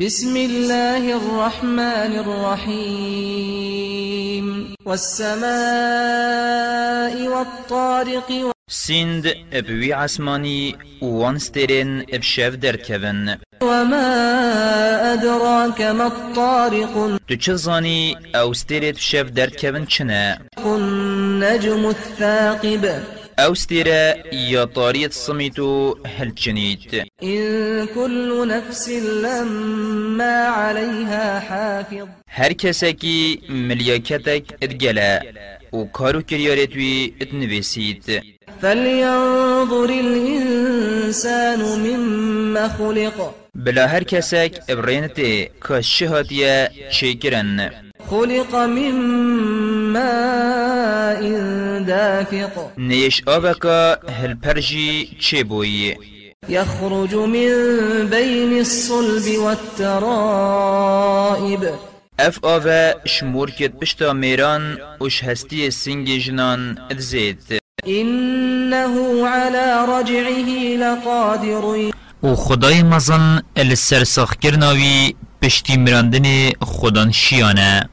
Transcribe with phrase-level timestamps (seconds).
[0.00, 3.14] بسم الله الرحمن الرحيم.
[4.86, 5.44] والسماء
[7.28, 13.28] والطارق سند ابوی عسمانی وان سترین ابشف درکون
[13.62, 14.12] وما
[15.12, 17.20] أدراك ما الطارق.
[17.54, 23.02] زانی أو سترت بشف درکون چنه؟ النجم الثاقب.
[24.32, 28.88] یا طاریت سمیتو هل چنید إن كل نفس
[29.24, 32.08] لما عليها حافظ.
[32.28, 35.20] هر کسی که ملیاکتک ادگله
[35.72, 38.22] و کارو کریارتوی اتنویسید
[38.60, 43.34] فلينظر الإنسان مما خلق.
[43.54, 48.96] بلا هر که شهاتیه چه کرن خلق من
[49.92, 51.22] ماء
[51.84, 52.54] دافق.
[52.78, 55.96] نیش آوکا هل پرجی چه بویی
[56.48, 60.60] يخرج من بين الصلب والترائب.
[62.18, 71.90] اف آوه شمور کت پشتا میران وش هستی سنگ جنان ادزید إنه على رجعه لقادر.
[72.22, 77.88] و خدای مزن السرسخ کرناوی پشتی مراندن خودان شیانه.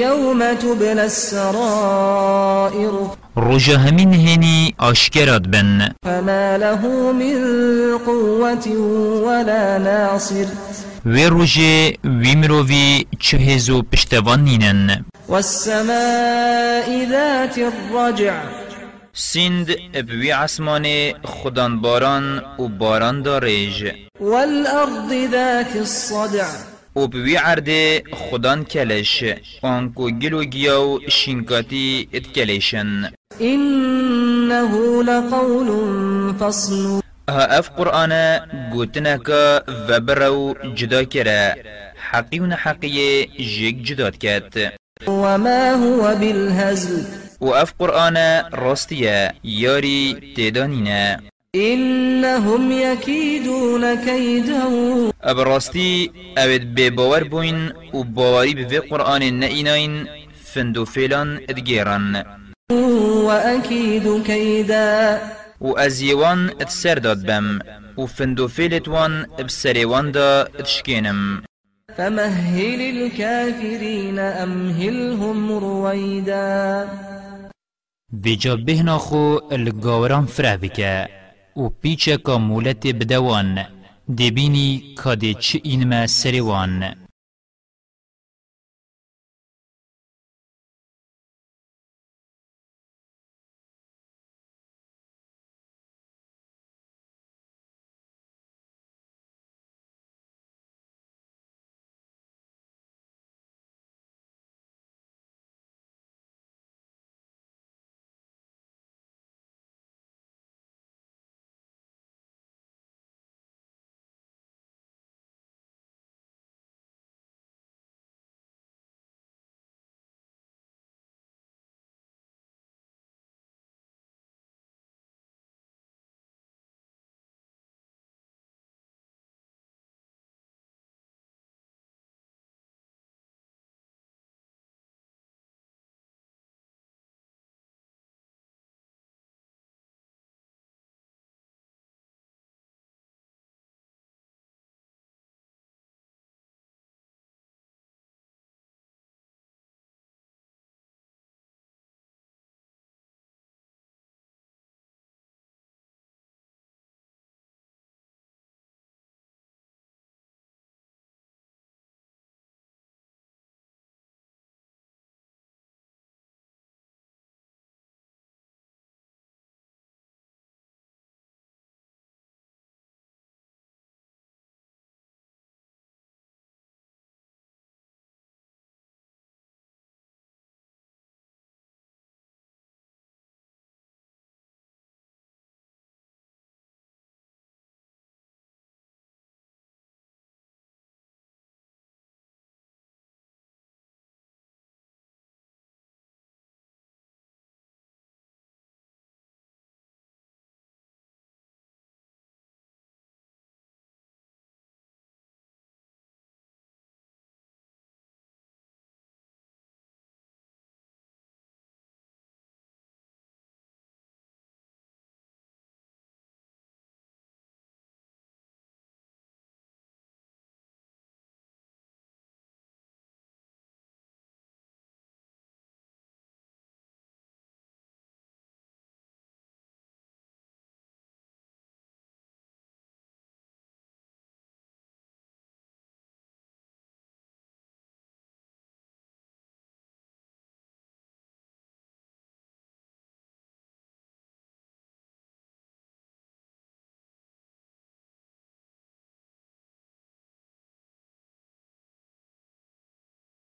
[0.00, 2.90] يوم تبلى السرائر.
[3.36, 5.92] روژا همین هنی آشکرات بن.
[6.04, 8.66] فما له من قوة
[9.26, 10.46] ولا ناصر.
[11.06, 15.04] و روژه وی مرووی چه هزو پشتوان نینن.
[15.28, 18.42] والسماء ذات الرجع.
[19.12, 20.86] سند ابوی عسمان
[21.24, 26.48] خودان باران و باران داریج والأرض ذات الصدع.
[26.96, 29.24] و بوی عرده خودان کلش.
[29.62, 33.10] آنکو گلو گیاو شینکاتی ات کلشن
[33.40, 35.68] إنه لقول
[36.40, 37.00] فصل.
[37.28, 38.12] ها اف قرآن
[38.72, 41.54] گوتنکا و برو جدا کرا
[42.10, 44.72] حقی و نحقی جیگ جداد کد
[45.06, 47.04] وما هو بالهزل.
[47.40, 48.16] و اف قرآن
[48.52, 49.32] راستیه.
[49.44, 51.18] یاری تیدانینه.
[51.54, 54.64] إنهم يكيدون كيدا
[55.22, 60.08] ابراستی اوید به باور بوین و باوری به قرآن نئیناین
[60.44, 62.24] فندو فیلان ادگیرن
[63.26, 65.18] وأكيد كيدا.
[65.60, 67.58] و از یوان اتسر داد بم
[67.98, 71.42] و فندو فیلت وان بسریوان دا اتشکینم
[71.96, 76.88] فمهل الكافرين أمهلهم رويدا.
[78.24, 81.19] ویجا بهنا خو الگاوران فره بکه
[81.56, 83.66] و پیچه که مولت بدوان
[84.18, 86.94] دبینی که ده چه اینمه سریوان.